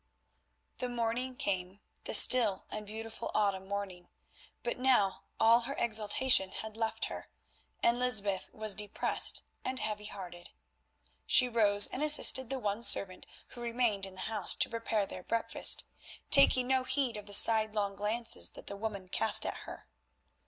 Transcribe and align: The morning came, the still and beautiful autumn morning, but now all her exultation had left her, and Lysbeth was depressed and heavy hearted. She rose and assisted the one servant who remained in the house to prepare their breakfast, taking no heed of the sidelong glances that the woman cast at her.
The 0.79 0.89
morning 0.89 1.35
came, 1.35 1.79
the 2.05 2.15
still 2.15 2.65
and 2.71 2.87
beautiful 2.87 3.29
autumn 3.35 3.67
morning, 3.67 4.07
but 4.63 4.79
now 4.79 5.25
all 5.39 5.59
her 5.59 5.75
exultation 5.77 6.49
had 6.53 6.75
left 6.75 7.05
her, 7.05 7.27
and 7.83 7.99
Lysbeth 7.99 8.51
was 8.51 8.73
depressed 8.73 9.43
and 9.63 9.77
heavy 9.77 10.05
hearted. 10.05 10.49
She 11.27 11.47
rose 11.47 11.85
and 11.85 12.01
assisted 12.01 12.49
the 12.49 12.57
one 12.57 12.81
servant 12.81 13.27
who 13.49 13.61
remained 13.61 14.07
in 14.07 14.15
the 14.15 14.21
house 14.21 14.55
to 14.55 14.69
prepare 14.71 15.05
their 15.05 15.21
breakfast, 15.21 15.85
taking 16.31 16.65
no 16.65 16.83
heed 16.83 17.15
of 17.15 17.27
the 17.27 17.33
sidelong 17.35 17.95
glances 17.95 18.49
that 18.53 18.65
the 18.65 18.75
woman 18.75 19.07
cast 19.07 19.45
at 19.45 19.53
her. 19.67 19.87